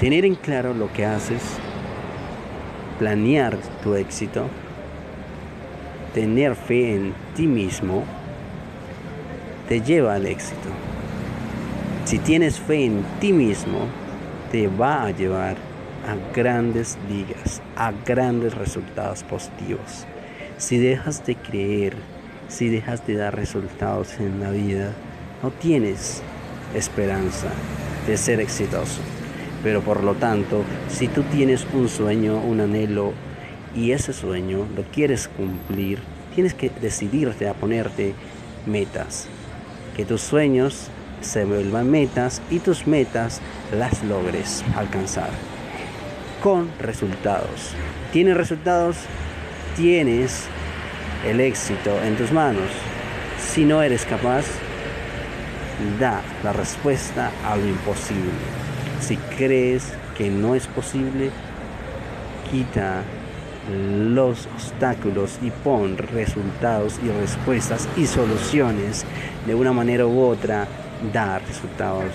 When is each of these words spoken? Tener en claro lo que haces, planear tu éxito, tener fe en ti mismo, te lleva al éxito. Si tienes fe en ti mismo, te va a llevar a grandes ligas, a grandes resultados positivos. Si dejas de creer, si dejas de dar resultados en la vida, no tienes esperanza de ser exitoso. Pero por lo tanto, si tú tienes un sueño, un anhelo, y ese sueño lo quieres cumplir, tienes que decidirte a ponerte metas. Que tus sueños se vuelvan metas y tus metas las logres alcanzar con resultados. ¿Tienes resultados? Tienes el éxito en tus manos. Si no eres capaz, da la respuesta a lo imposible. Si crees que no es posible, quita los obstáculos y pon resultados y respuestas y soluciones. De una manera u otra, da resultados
Tener 0.00 0.24
en 0.24 0.34
claro 0.34 0.72
lo 0.72 0.90
que 0.90 1.04
haces, 1.04 1.42
planear 2.98 3.58
tu 3.82 3.96
éxito, 3.96 4.46
tener 6.14 6.54
fe 6.54 6.94
en 6.94 7.12
ti 7.36 7.46
mismo, 7.46 8.04
te 9.68 9.82
lleva 9.82 10.14
al 10.14 10.24
éxito. 10.24 10.70
Si 12.06 12.18
tienes 12.18 12.58
fe 12.58 12.86
en 12.86 13.04
ti 13.20 13.34
mismo, 13.34 13.80
te 14.50 14.68
va 14.68 15.04
a 15.04 15.10
llevar 15.10 15.58
a 16.08 16.34
grandes 16.34 16.96
ligas, 17.06 17.60
a 17.76 17.92
grandes 18.06 18.54
resultados 18.54 19.22
positivos. 19.22 20.06
Si 20.56 20.78
dejas 20.78 21.26
de 21.26 21.36
creer, 21.36 21.94
si 22.48 22.70
dejas 22.70 23.06
de 23.06 23.16
dar 23.16 23.36
resultados 23.36 24.18
en 24.18 24.40
la 24.40 24.50
vida, 24.50 24.94
no 25.42 25.50
tienes 25.50 26.22
esperanza 26.74 27.48
de 28.06 28.16
ser 28.16 28.40
exitoso. 28.40 29.02
Pero 29.62 29.82
por 29.82 30.02
lo 30.02 30.14
tanto, 30.14 30.64
si 30.88 31.08
tú 31.08 31.22
tienes 31.24 31.66
un 31.72 31.88
sueño, 31.88 32.38
un 32.38 32.60
anhelo, 32.60 33.12
y 33.74 33.92
ese 33.92 34.12
sueño 34.12 34.66
lo 34.76 34.82
quieres 34.84 35.28
cumplir, 35.28 36.00
tienes 36.34 36.54
que 36.54 36.70
decidirte 36.70 37.48
a 37.48 37.54
ponerte 37.54 38.14
metas. 38.66 39.28
Que 39.96 40.04
tus 40.04 40.20
sueños 40.20 40.88
se 41.20 41.44
vuelvan 41.44 41.90
metas 41.90 42.40
y 42.50 42.60
tus 42.60 42.86
metas 42.86 43.40
las 43.72 44.02
logres 44.04 44.64
alcanzar 44.76 45.30
con 46.42 46.70
resultados. 46.78 47.74
¿Tienes 48.12 48.36
resultados? 48.36 48.96
Tienes 49.76 50.46
el 51.26 51.40
éxito 51.40 52.00
en 52.02 52.16
tus 52.16 52.32
manos. 52.32 52.70
Si 53.38 53.64
no 53.64 53.82
eres 53.82 54.04
capaz, 54.04 54.46
da 55.98 56.22
la 56.42 56.52
respuesta 56.52 57.30
a 57.46 57.56
lo 57.56 57.66
imposible. 57.66 58.30
Si 59.00 59.16
crees 59.16 59.92
que 60.16 60.30
no 60.30 60.54
es 60.54 60.66
posible, 60.66 61.30
quita 62.50 63.02
los 63.70 64.46
obstáculos 64.46 65.38
y 65.42 65.50
pon 65.50 65.96
resultados 65.96 66.98
y 67.02 67.10
respuestas 67.20 67.88
y 67.96 68.06
soluciones. 68.06 69.04
De 69.46 69.54
una 69.54 69.72
manera 69.72 70.06
u 70.06 70.20
otra, 70.20 70.66
da 71.12 71.38
resultados 71.38 72.12